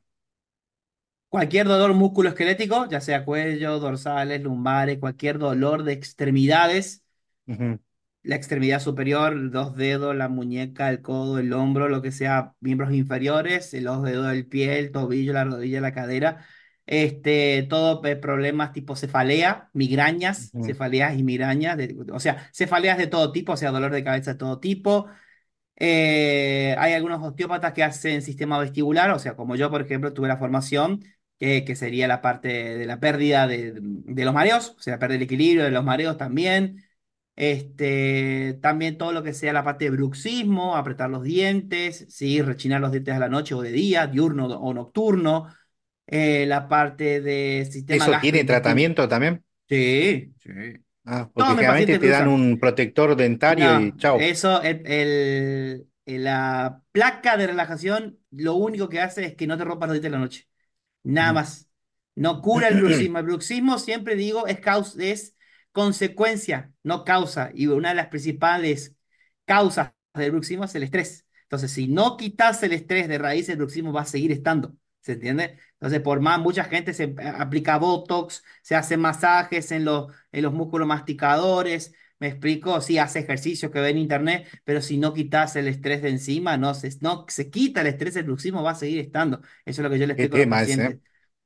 [1.30, 7.04] Cualquier dolor musculoesquelético, ya sea cuello, dorsales, lumbares, cualquier dolor de extremidades,
[7.48, 7.80] Ujú,
[8.24, 12.92] la extremidad superior, dos dedos, la muñeca, el codo, el hombro, lo que sea, miembros
[12.94, 16.46] inferiores, los dedos del pie, el tobillo, la rodilla, la cadera,
[16.86, 23.32] este, todo problemas tipo cefalea, migrañas, cefaleas y migrañas, de- o sea, cefaleas de todo
[23.32, 25.08] tipo, o sea, dolor de cabeza de todo tipo.
[25.78, 30.28] Eh, hay algunos osteópatas que hacen sistema vestibular, o sea, como yo, por ejemplo, tuve
[30.30, 31.04] la formación,
[31.40, 35.16] que, que sería la parte de la pérdida de, de los mareos, o sea, pérdida
[35.20, 36.84] del equilibrio de los mareos también.
[37.38, 42.42] Este, también todo lo que sea la parte de bruxismo, apretar los dientes, ¿sí?
[42.42, 45.48] Rechinar los dientes a la noche o de día, diurno o nocturno.
[46.08, 49.44] Eh, la parte de sistema ¿Eso tiene tratamiento también?
[49.70, 50.52] Sí, sí.
[51.06, 52.28] Ah, porque Todos mis generalmente te dan usan.
[52.28, 54.32] un protector dentario y No, chau.
[54.32, 59.58] eso, el, el- el- la placa de relajación lo único que hace es que no
[59.58, 60.48] te rompas los dientes en la noche.
[61.04, 61.34] Nada Ujú.
[61.34, 61.70] más.
[62.16, 63.20] No cura el bruxismo.
[63.20, 65.36] El bruxismo, siempre digo, es, caus- es
[65.74, 67.52] consecuencia, no causa.
[67.54, 68.96] Y una de las principales
[69.46, 71.28] causas del bruxismo es el estrés.
[71.44, 74.76] Entonces, si no quitas el estrés de raíz, el bruxismo va a seguir estando.
[75.06, 75.60] ¿Se entiende?
[75.74, 80.52] Entonces, por más, mucha gente se aplica Botox, se hace masajes en los, en los
[80.54, 81.94] músculos masticadores.
[82.18, 82.82] ¿Me explico?
[82.82, 86.58] Sí, hace ejercicios que ve en internet, pero si no quitas el estrés de encima,
[86.58, 89.42] no se, no se quita el estrés, el bruxismo va a seguir estando.
[89.64, 90.96] Eso es lo que yo le Qué explico a los ese, ¿eh?
[90.96, 91.00] pacientes.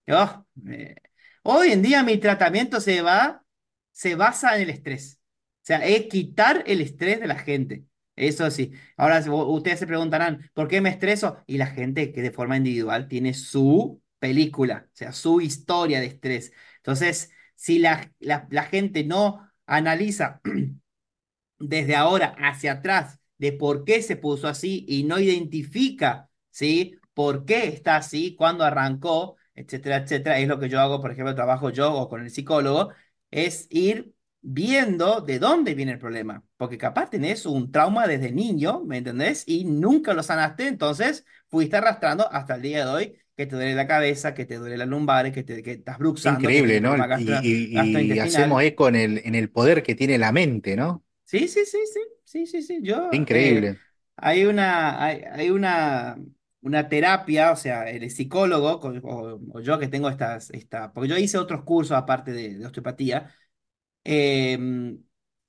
[0.09, 0.95] Oh, eh,
[1.43, 3.43] hoy en día mi tratamiento se va,
[3.91, 5.19] se basa en el estrés.
[5.63, 7.85] O sea, es quitar el estrés de la gente.
[8.19, 8.73] Eso sí.
[8.97, 11.37] Ahora ustedes se preguntarán, ¿por qué me estreso?
[11.47, 16.07] Y la gente que de forma individual tiene su película, o sea, su historia de
[16.07, 16.51] estrés.
[16.77, 20.41] Entonces, si la, la, la gente no analiza
[21.59, 26.95] desde ahora hacia atrás de por qué se puso así y no identifica, ¿sí?
[27.13, 28.35] ¿Por qué está así?
[28.35, 29.37] ¿Cuándo arrancó?
[29.55, 30.39] Etcétera, etcétera.
[30.39, 32.91] Es lo que yo hago, por ejemplo, trabajo yo o con el psicólogo,
[33.31, 36.43] es ir viendo de dónde viene el problema.
[36.57, 39.43] Porque capaz tenés un trauma desde niño, ¿me entendés?
[39.47, 43.75] Y nunca lo sanaste, entonces fuiste arrastrando hasta el día de hoy que te duele
[43.75, 46.97] la cabeza, que te duele la lumbar, que, te, que estás bruxando, increíble, ¿no?
[46.97, 50.75] Y, gastro- y- y hacemos eco en el, en el poder que tiene la mente,
[50.75, 51.03] ¿no?
[51.25, 52.79] Sí, sí, sí, sí, sí, sí, sí.
[52.81, 53.79] Yo, eh, increíble.
[54.17, 56.17] hay una, hay, hay una,
[56.61, 61.37] una terapia, o sea, el psicólogo, o yo que tengo estas, esta, porque yo hice
[61.37, 63.31] otros cursos aparte de, de osteopatía,
[64.03, 64.57] eh,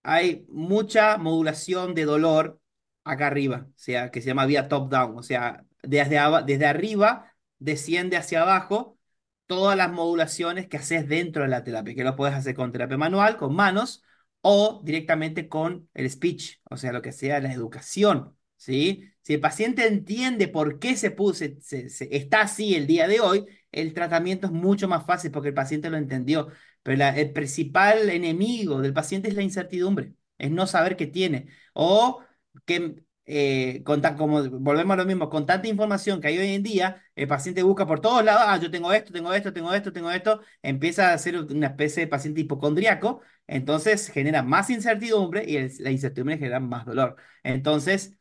[0.02, 2.60] hay mucha modulación de dolor
[3.04, 8.16] acá arriba, o sea, que se llama vía top-down, o sea, desde, desde arriba desciende
[8.16, 8.98] hacia abajo
[9.46, 12.96] todas las modulaciones que haces dentro de la terapia, que lo puedes hacer con terapia
[12.96, 14.02] manual, con manos,
[14.42, 19.04] o directamente con el speech, o sea, lo que sea la educación, ¿sí?
[19.22, 23.92] Si el paciente entiende por qué se puso, está así el día de hoy, el
[23.92, 26.48] tratamiento es mucho más fácil porque el paciente lo entendió.
[26.82, 31.48] Pero el principal enemigo del paciente es la incertidumbre, es no saber qué tiene.
[31.74, 32.22] O
[32.64, 36.48] que, eh, con tan- como volvemos a lo mismo, con tanta información que hay hoy
[36.54, 39.72] en día, el paciente busca por todos lados, ah, yo tengo esto, tengo esto, tengo
[39.72, 45.44] esto, tengo esto, empieza a ser una especie de paciente hipocondriaco, entonces genera más incertidumbre
[45.44, 47.16] y la incertidumbre genera más dolor.
[47.42, 48.16] Entonces,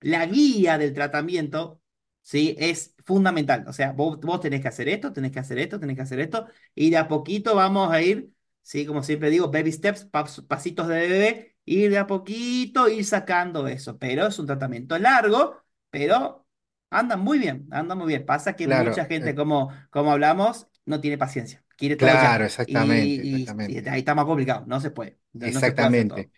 [0.00, 1.80] la guía del tratamiento,
[2.24, 2.56] ¿sí?
[2.58, 3.66] Es fundamental.
[3.68, 6.20] O sea, vos, vos tenés que hacer esto, tenés que hacer esto, tenés que hacer
[6.20, 8.32] esto, y de a poquito vamos a ir,
[8.62, 8.86] ¿sí?
[8.86, 13.68] Como siempre digo, baby steps, pas- pasitos de bebé, ir de a poquito, ir sacando
[13.68, 13.98] eso.
[13.98, 16.46] Pero es un tratamiento largo, pero
[16.90, 18.26] anda muy bien, anda muy bien.
[18.26, 22.46] Pasa que mucha gente, eh, como, como hablamos, no tiene paciencia, quiere todo claro, ya.
[22.46, 25.72] exactamente, Y, y- y exactamente, ahí está más complicado, no se puede, no no se
[25.72, 26.30] puede hacer exactamente.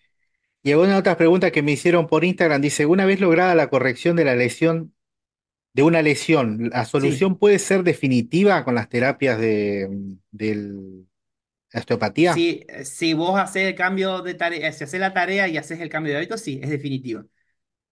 [0.65, 4.17] Y alguna otra pregunta que me hicieron por Instagram dice, una vez lograda la corrección
[4.17, 4.95] de la lesión,
[5.77, 7.27] de una lesión, ¿la Sí.
[7.27, 9.89] solución puede ser definitiva con las terapias de,
[10.31, 11.07] del
[11.75, 12.47] osteopatía?
[12.47, 15.89] Si, si vos haces el cambio de tarea, si haces la tarea y haces el
[15.89, 17.25] cambio de hábito, sí, es definitivo.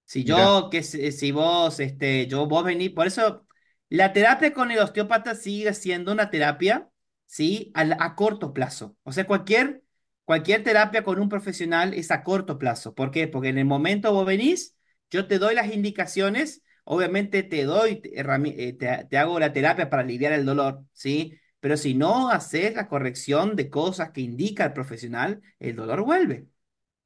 [0.06, 3.46] Si Mirá, yo, que si vos, este, yo, vos venís, por eso
[3.90, 6.90] la terapia con el osteópata sigue siendo una terapia,
[7.26, 7.72] ¿sí?
[7.74, 8.96] A, la- a corto plazo.
[9.04, 9.84] O sea, cualquier,
[10.26, 12.94] cualquier terapia con un profesional es a corto plazo.
[12.96, 13.28] ¿Por qué?
[13.28, 14.76] Porque en el momento vos venís,
[15.10, 19.90] yo te doy las indicaciones, obviamente te doy, herrami- eh, te, te hago la terapia
[19.90, 21.38] para aliviar el dolor, ¿sí?
[21.60, 26.46] Pero si no haces la corrección de cosas que indica el profesional, el dolor vuelve.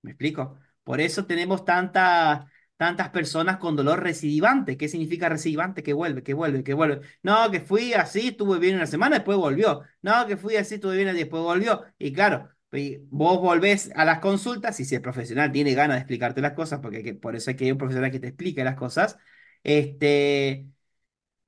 [0.02, 0.58] ¿Me explico?
[0.84, 4.76] Por eso tenemos tanta, tantas personas con dolor recidivante.
[4.76, 5.82] ¿Qué significa recidivante?
[5.82, 7.00] Que vuelve, que vuelve, que vuelve.
[7.22, 9.82] No, que fui así, estuve bien una semana, después volvió.
[10.02, 11.84] No, que fui así, estuve bien después volvió.
[11.98, 12.48] Y claro,
[13.10, 16.80] vos volvés a las consultas y si el profesional tiene ganas de explicarte las cosas,
[16.80, 19.18] porque que- por eso hay que hay un profesional que te explique las cosas,
[19.62, 20.66] este,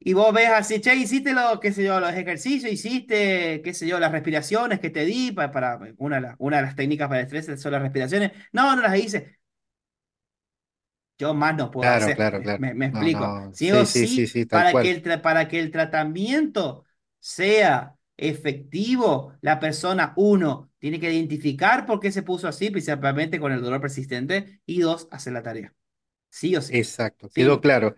[0.01, 3.87] y vos ves así, che, hiciste lo, qué sé yo, los ejercicios, hiciste, qué sé
[3.89, 7.09] yo, las respiraciones que te di para, para una, de las- una de las técnicas
[7.09, 8.33] para el estrés son las respiraciones.
[8.53, 9.39] No, no las hice.
[11.19, 12.15] Yo más no puedo claro, hacer.
[12.15, 12.59] claro, Me, claro.
[12.59, 13.37] me- me No, explico.
[13.49, 14.91] no, Sí o sí, sí, sí, sí, sí, tal para que cual.
[14.91, 16.87] el, tra- para que el tratamiento
[17.19, 23.53] sea efectivo, la persona, uno, tiene que identificar por qué se puso así, principalmente con
[23.53, 25.75] el dolor persistente, y dos, hacer la tarea.
[26.31, 26.75] Sí o sí.
[26.79, 27.97] Exacto, quedó Sí, claro.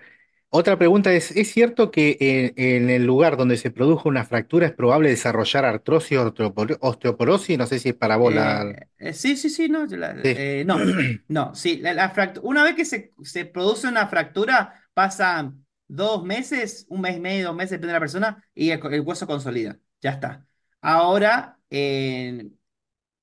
[0.50, 4.66] Otra pregunta es, ¿es cierto que en, en el lugar donde se produjo una fractura
[4.66, 7.58] es probable desarrollar artrosis o osteopor- osteoporosis?
[7.58, 8.64] No sé si es para vos la...
[8.64, 10.30] Eh, eh, sí, sí, sí, no, yo la- Sí.
[10.34, 10.78] eh, no,
[11.28, 16.86] no, sí, la, la una vez que se, se produce una fractura, pasan dos meses,
[16.88, 19.78] un mes y medio, dos meses, depende de la persona, y el, el hueso consolida,
[20.00, 20.46] ya está.
[20.80, 22.50] Ahora, eh,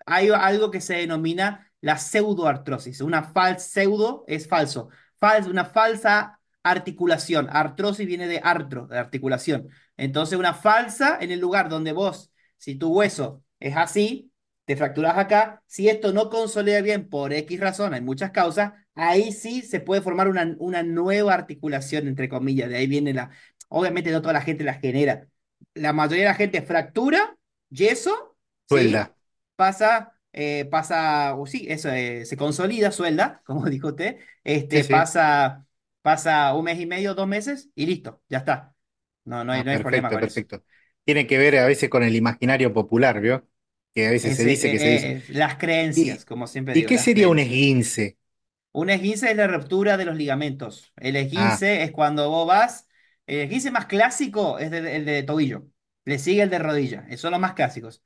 [0.06, 3.02] hay algo que se denomina la pseudoartrosis.
[3.02, 4.89] Una falsa pseudo es falso.
[5.20, 7.48] Falso, una falsa articulación.
[7.50, 9.70] Artrosis viene de artro, de articulación.
[9.98, 14.32] Entonces, una falsa en el lugar donde vos, si tu hueso es así,
[14.65, 19.32] te fracturas acá, si esto no consolida bien por X razón, hay muchas causas, ahí
[19.32, 22.70] sí se puede formar una, una nueva articulación, entre comillas.
[22.70, 23.32] De ahí viene la.
[23.70, 25.28] Obviamente, no toda la gente la genera.
[25.74, 27.36] La mayoría de la gente fractura,
[27.70, 28.38] yeso,
[28.70, 28.94] ¿sí?
[29.56, 34.86] Pasa, eh, pasa, o sí, eso eh, se consolida, suelda, como dijo usted, este, sí.
[34.86, 35.65] pasa,
[36.02, 38.76] pasa un mes y medio, dos meses y listo, ya está.
[39.26, 40.44] No, no hay, Ah, no hay problema perfecto, con eso.
[40.44, 40.63] perfecto.
[41.04, 43.48] Tiene que ver a veces con el imaginario popular, ¿vio?
[43.94, 45.13] Que a veces se Ese, dice que se dice.
[45.13, 45.56] eh, eh, las
[45.94, 47.39] ¿Y, creencias, como siempre y digo, qué las sería un creencias.
[47.39, 48.18] esguince?
[48.72, 50.94] Un esguince es la ruptura de los ligamentos.
[50.98, 52.88] El Ah, esguince es cuando vos vas.
[53.28, 55.68] El esguince más clásico es de- el de tobillo.
[56.06, 57.06] Le sigue el de rodilla.
[57.10, 58.04] Esos son los más clásicos.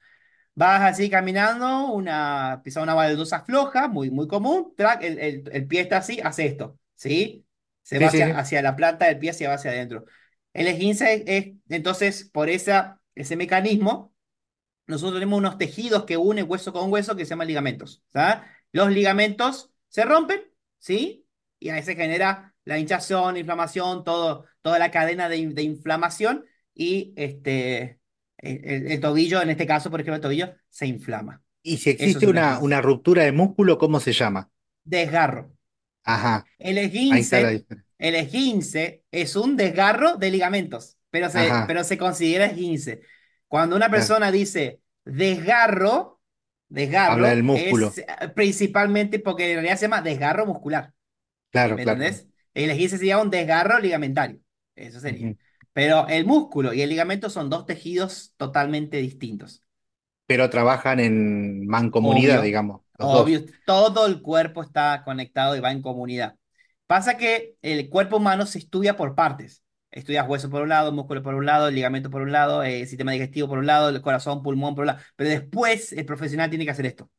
[0.56, 4.74] Vas así caminando, una, pisas una baldosa floja, muy, muy común.
[4.78, 6.80] track, el, el- el pie está así, hace esto.
[6.96, 7.46] ¿Sí?
[7.82, 8.32] Se sí, va sí, hacia, sí.
[8.40, 10.06] hacia la planta del pie, se va hacia adentro.
[10.54, 14.14] El esguince es, es- entonces, por esa, ese mecanismo.
[14.88, 18.04] Nosotros tenemos unos tejidos que unen hueso con hueso que se llaman ligamentos.
[18.12, 18.46] ¿tá?
[18.72, 20.42] Los ligamentos se rompen,
[20.80, 21.26] ¿sí?
[21.60, 26.46] Y ahí se genera la hinchazón, inflamación, todo, toda la cadena de, in- de inflamación
[26.74, 28.00] y este,
[28.44, 31.42] el, tobillo, en este caso, por ejemplo, el tobillo se inflama.
[31.62, 34.50] Y si existe un una, una ruptura de músculo, ¿cómo se llama?
[34.86, 35.52] Desgarro.
[36.06, 37.66] Ajá, El esguince,
[37.98, 43.02] el esguince es un desgarro de ligamentos, pero se, Ajá, pero se considera esguince.
[43.48, 43.92] Cuando una claro.
[43.92, 46.22] persona dice desgarro,
[47.06, 47.94] Habla del desgarro es músculo.
[48.36, 50.94] principalmente porque en realidad se llama desgarro muscular,
[51.52, 52.04] Claro, ¿me claro.
[52.04, 52.28] entendés?
[52.54, 54.40] El esguince sería un desgarro ligamentario,
[54.76, 55.34] eso sería.
[55.74, 59.64] Pero el músculo y el ligamento son dos tejidos totalmente distintos.
[60.26, 63.22] Pero trabajan en mancomunidad, Obvio, digamos, los dos.
[63.22, 66.36] obvio, todo el cuerpo está conectado y va en comunidad.
[66.88, 69.64] Pasa que el cuerpo humano se estudia por partes.
[69.92, 72.86] Estudias hueso por un lado, músculo por un lado, el ligamento por un lado, eh,
[72.88, 75.00] sistema digestivo por un lado, el corazón, pulmón por un lado.
[75.16, 77.10] Pero después el profesional tiene que hacer esto.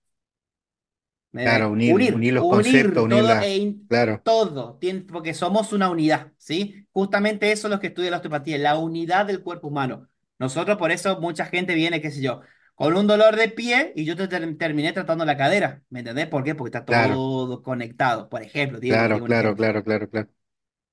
[1.42, 3.50] Claro, unir, unir, unir los conceptos, unir unir todo la...
[3.50, 6.86] e Claro, todo, porque somos una unidad, ¿sí?
[6.92, 10.08] Justamente eso es lo que estudia la osteopatía, la unidad del cuerpo humano.
[10.38, 12.40] Nosotros, por eso, mucha gente viene, qué sé yo,
[12.74, 16.26] con un dolor de pie y yo te ter- terminé tratando la cadera, ¿me entendés?
[16.28, 16.54] ¿Por qué?
[16.54, 19.56] Porque está claro, todo conectado, por ejemplo, digo, claro, digo claro, ejemplo.
[19.56, 20.28] claro, claro, claro.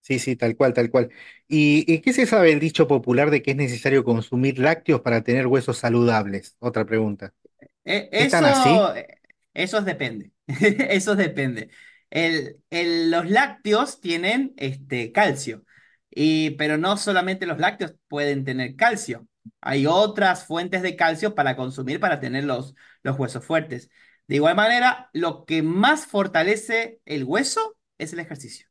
[0.02, 1.12] Sí, sí, tal cual, tal cual.
[1.48, 5.24] ¿Y, y qué se sabe el dicho popular de que es necesario consumir lácteos para
[5.24, 6.58] tener huesos saludables?
[6.60, 7.34] Otra pregunta.
[7.86, 8.84] Eh, ¿Es tan así?
[8.84, 9.21] Eso, eh,
[9.54, 10.32] eso depende.
[10.48, 11.70] Eso depende.
[12.10, 15.64] El, el- los lácteos tienen este, calcio,
[16.10, 19.28] y, pero no solamente los lácteos pueden tener calcio.
[19.62, 23.90] Hay otras fuentes de calcio para consumir para tener los, los huesos fuertes.
[24.28, 28.68] De igual manera, lo que más fortalece el hueso es el ejercicio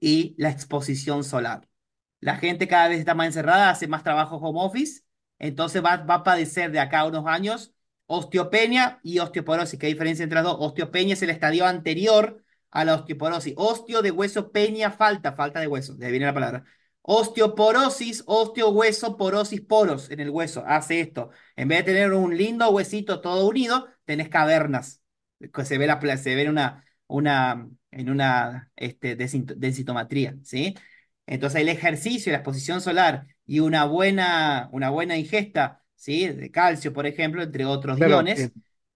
[0.00, 1.68] y la exposición solar.
[2.20, 5.02] La gente cada vez está más encerrada, hace más trabajo home office,
[5.38, 7.72] entonces va, va a padecer de acá a unos años
[8.08, 9.78] osteopenia y osteoporosis.
[9.78, 10.56] ¿Qué diferencia entre las dos?
[10.58, 13.54] Osteopenia es el estadio anterior a la osteoporosis.
[13.56, 16.64] Osteo de hueso, peña, falta, falta de hueso, de ahí viene la palabra.
[17.02, 20.64] Osteoporosis, osteohueso, porosis, poros en el hueso.
[20.66, 21.30] Hace esto.
[21.56, 25.02] En vez de tener un lindo huesito todo unido, tenés cavernas.
[25.64, 26.48] Se ve, se ve en
[28.10, 30.74] una, este, densitometría, ¿sí?
[31.26, 36.28] Entonces el ejercicio, la exposición solar y una buena, una buena ingesta, ¿sí?
[36.28, 38.52] De calcio, por ejemplo, entre otros Claro, eh, iones,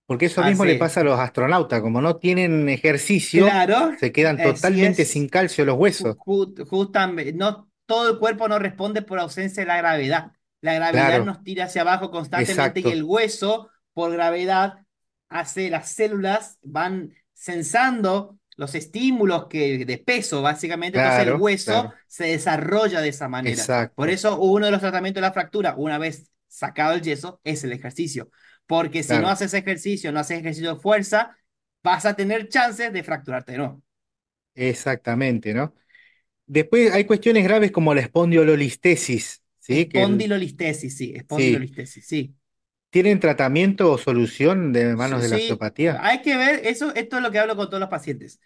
[0.07, 4.37] porque eso mismo le pasa a los astronautas, como no tienen ejercicio, claro, se quedan
[4.43, 6.17] totalmente sin calcio los huesos.
[6.69, 10.33] justamente, no, todo el cuerpo no responde por ausencia de la gravedad.
[10.61, 14.79] La gravedad Claro, nos tira hacia abajo constantemente y el hueso, por gravedad,
[15.29, 21.95] hace, las células van sensando los estímulos que, de peso, básicamente, entonces el hueso claro,
[22.07, 23.65] se desarrolla de esa manera.
[23.95, 27.41] Por exacto, eso uno de los tratamientos de la fractura, una vez sacado el yeso,
[27.45, 28.31] es el ejercicio.
[28.67, 31.37] Porque si no haces ejercicio, no haces ejercicio de fuerza,
[31.83, 33.83] vas a tener chances de fracturarte nuevo.
[34.55, 35.75] exactamente, ¿no?
[36.47, 39.91] Después hay cuestiones graves como la espondiololistesis, ¿sí?
[39.97, 42.37] Espondilolistesis, sí, sí, espondilolistesis, sí.
[42.91, 46.01] ¿tienen tratamiento o solución de Sí, manos de la sí, osteopatía?
[46.01, 48.41] hay que ver, eso, esto es lo que hablo con todos los pacientes.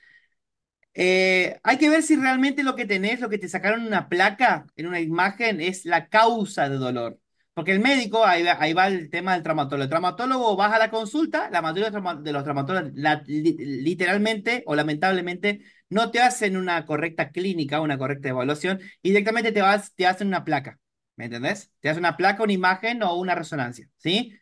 [0.94, 4.08] Eh, hay que ver si realmente lo que tenés, lo que te sacaron en una
[4.08, 7.20] placa, en una imagen, es la causa de dolor.
[7.56, 9.84] Porque el médico, ahí va, ahí va el tema del traumatólogo.
[9.84, 12.92] El traumatólogo vas a la consulta, la mayoría de los traumatólogos
[13.26, 19.62] literalmente o lamentablemente no te hacen una correcta clínica, una correcta evaluación y directamente te,
[19.62, 20.78] vas, te hacen una placa.
[21.16, 21.72] ¿Me entendés?
[21.80, 24.38] Te hacen una placa, una imagen o una resonancia, ¿sí?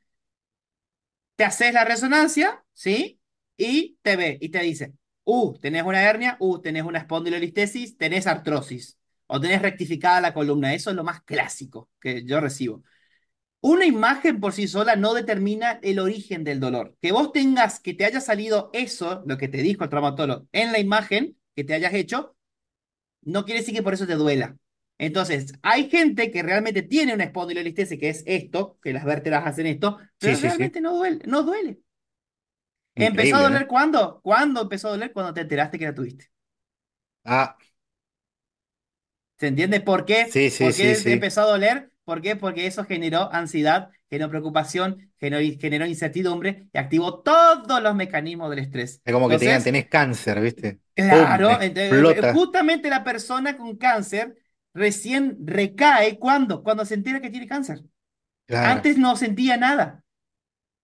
[1.36, 3.20] te haces la resonancia, ¿sí?
[3.56, 8.26] Y te ve y te dice, uh, tenés una hernia, uh, tenés una espondilolistesis, tenés
[8.26, 10.74] artrosis o tenés rectificada la columna.
[10.74, 12.82] Eso es lo más clásico que yo recibo.
[13.66, 16.96] Una imagen por sí sola no determina el origen del dolor.
[17.00, 20.70] Que vos tengas, que te haya salido eso, lo que te dijo el traumatólogo, en
[20.72, 22.36] la imagen que te hayas hecho,
[23.22, 24.56] no quiere decir que por eso te duela.
[24.98, 29.66] Entonces, hay gente que realmente tiene una espondilolistesis, que es esto, que las vértebras hacen
[29.66, 30.64] esto, pero Sí, sí, sí.
[30.64, 31.80] realmente no duele, no duele.
[32.98, 33.68] ¿Empezó a Increíble, doler ¿no?
[33.68, 34.20] cuándo?
[34.22, 35.12] ¿Cuándo empezó a doler?
[35.12, 36.30] Cuando te enteraste que la tuviste.
[37.24, 37.56] Ah,
[39.38, 40.40] ¿Se entiende por qué?
[40.50, 41.92] sí, sí, ¿Por qué empezó a doler?
[42.04, 42.36] ¿Por qué?
[42.36, 48.58] Porque eso generó ansiedad, generó preocupación, generó, generó incertidumbre y activó todos los mecanismos del
[48.60, 49.02] estrés.
[49.04, 50.80] Es como que te digan, Entonces, tenés cáncer, ¿viste?
[51.08, 51.26] ¡Pum!
[51.26, 52.26] claro, ent- eh, Explota.
[52.26, 54.36] justamente la persona con cáncer
[54.74, 56.62] recién recae, ¿cuándo?
[56.62, 57.82] Cuando se entera que tiene cáncer.
[58.46, 58.72] Claro.
[58.72, 60.04] Antes no sentía nada,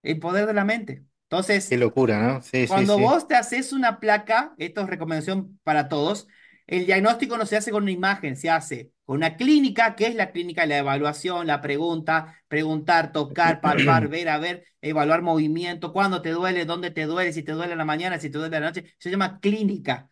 [0.03, 1.05] el poder de la mente.
[1.25, 2.43] Entonces, Qué locura, ¿no?
[2.43, 3.01] Sí, sí, cuando sí.
[3.01, 6.29] vos te haces una placa, esto es recomendación para todos,
[6.71, 10.15] el diagnóstico no se hace con una imagen, se hace con una clínica, que es
[10.15, 15.93] la clínica de la evaluación, la pregunta, preguntar, tocar, palpar, ver, a ver, evaluar movimiento,
[15.93, 18.57] cuándo te duele, dónde te duele, si te duele en la mañana, si te duele
[18.57, 20.11] en la noche, se llama clínica.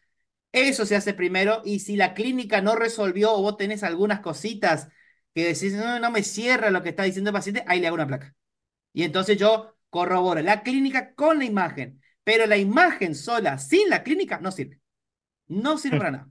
[0.51, 4.89] Eso se hace primero y si la clínica no resolvió o vos tenés algunas cositas
[5.35, 7.95] que decís, no, no me cierra lo que está diciendo el paciente, ahí le hago
[7.95, 8.35] una placa.
[8.93, 14.03] Y entonces yo corroboro la clínica con la imagen, pero la imagen sola, sin la
[14.03, 14.81] clínica, no sirve.
[15.49, 16.31] No sirve para nada.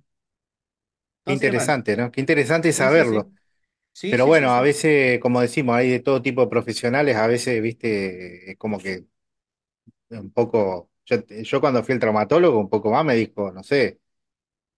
[1.36, 1.74] Qué nada.
[1.74, 2.12] interesante, ¿no?
[2.12, 3.32] Qué interesante Sí, sí, saberlo.
[3.32, 3.40] sí.
[3.94, 4.64] Sí, Pero sí, sí, bueno, a sí.
[4.64, 9.06] veces, como decimos, hay de todo tipo de profesionales, a veces, viste, es como que
[10.10, 14.00] un poco, yo, yo cuando fui al traumatólogo, un poco más me dijo, no sé,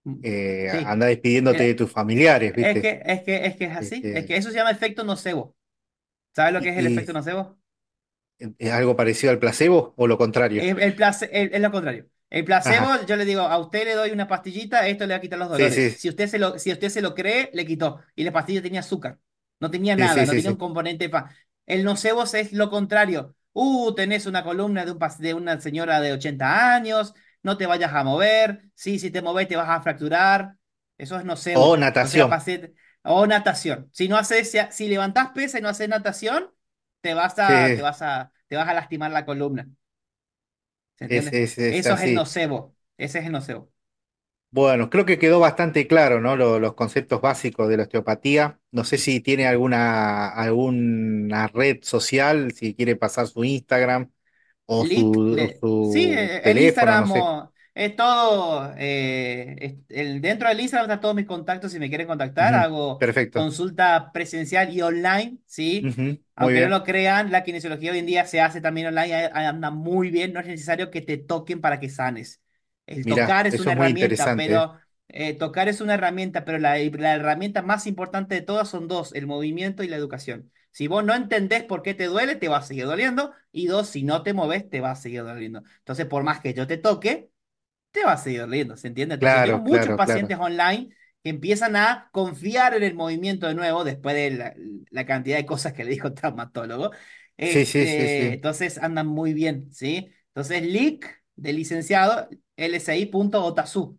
[0.04, 0.96] Mm, eh, Sí.
[1.06, 2.80] despidiéndote de Mira, tus familiares, es viste.
[2.80, 4.10] que, es que, es que es así.
[4.12, 5.56] Es Este, que eso se llama efecto nocebo.
[6.34, 7.58] ¿Sabes lo que es el y efecto nocebo?
[8.58, 10.68] ¿es algo parecido al placebo o lo contrario?
[10.68, 12.08] Es, el place- el- es lo contrario.
[12.30, 15.18] El placebo, Ajá, yo le digo, a usted le doy una pastillita, esto le va
[15.18, 15.74] a quitar los dolores.
[15.74, 18.00] sí, Si usted se lo, si usted se lo cree, le quitó.
[18.14, 19.18] Y la pastilla tenía azúcar.
[19.58, 21.34] No tenía sí, nada, no tenía un componente pa.
[21.66, 23.34] El nocebo es lo contrario.
[23.52, 27.92] Uh, tenés una columna de, un, de una señora de 80 años, no te vayas
[27.92, 28.62] a mover.
[28.74, 30.54] Sí, si te moves te vas a fracturar.
[30.98, 31.62] Eso es O nocebo.
[31.62, 32.74] O sea, natación.
[33.02, 33.90] O natación.
[33.92, 36.50] Si no haces, si, levantás pesa y no haces natación,
[37.00, 39.68] te vas a, te vas a, te vas a lastimar la columna.
[41.00, 41.34] ¿Se es, entiende?
[41.34, 42.14] es, es Eso es el así.
[42.14, 42.76] nocebo.
[42.98, 43.72] Ese es el nocebo.
[44.52, 46.34] Bueno, creo que quedó bastante claro, ¿no?
[46.36, 48.58] Lo- los conceptos básicos de la osteopatía.
[48.72, 54.10] No sé si tiene alguna, alguna red social, si quiere pasar su Instagram
[54.66, 57.32] o su, o le- sí, su eh, el teléfono, no Instagram sé.
[57.74, 58.72] Es todo.
[58.76, 62.54] eh, es- el, dentro del Instagram están todos mis contactos si me quieren contactar.
[62.54, 63.30] Ujú, Hago Perfecto.
[63.32, 65.88] consulta presencial y online, ¿sí?
[65.88, 69.14] Ujú, Muy Aunque no lo crean, la kinesiología hoy en día se hace también online,
[69.34, 70.32] anda muy bien.
[70.32, 72.40] No es necesario que te toquen para que sanes.
[72.86, 74.78] El Mirá, tocar es una es herramienta, pero
[75.08, 79.12] eh, tocar es una herramienta, pero la, la herramienta más importante de todas son dos:
[79.14, 80.50] el movimiento y la educación.
[80.72, 83.32] Si vos no entendés por qué te duele, te va a seguir doliendo.
[83.52, 85.62] Y dos, si no te moves, te va a seguir doliendo.
[85.78, 87.30] Entonces, por más que yo te toque,
[87.90, 89.14] te va a seguir doliendo, ¿se entiende?
[89.14, 90.28] Entonces, tengo Claro, muchos claro, claro.
[90.28, 90.90] pacientes online
[91.22, 94.54] que empiezan a confiar en el movimiento de nuevo después de la,
[94.90, 96.90] la cantidad de cosas que le dijo el traumatólogo.
[97.42, 98.34] Sí, sí, sí, Este, sí.
[98.34, 100.10] entonces, andan muy bien, ¿sí?
[100.28, 103.98] Entonces, LIC de licenciado, lsi.otazu,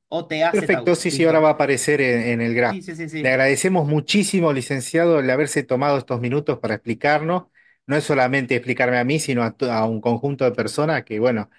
[0.50, 2.80] Perfecto, O-T-A-Z-U, sí, sí, ahora va a aparecer en, en el graph.
[2.80, 7.46] Sí, sí, sí, Le agradecemos muchísimo, licenciado, el haberse tomado estos minutos para explicarnos.
[7.88, 11.50] No es solamente explicarme a mí, sino a, a un conjunto de personas que, bueno,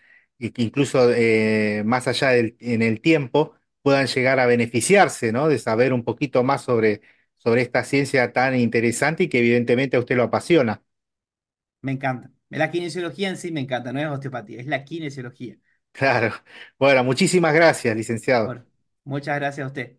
[0.56, 5.48] incluso eh, más allá en el tiempo puedan llegar a beneficiarse, ¿no?
[5.48, 7.02] De saber un poquito más sobre,
[7.36, 10.82] sobre esta ciencia tan interesante y que evidentemente a usted lo apasiona.
[11.80, 12.30] Me encanta.
[12.50, 15.56] La kinesiología en sí me encanta, no es osteopatía, es la kinesiología.
[15.92, 16.32] Claro.
[16.78, 18.58] Bueno, muchísimas gracias, licenciado.
[19.04, 19.98] Muchas gracias a usted.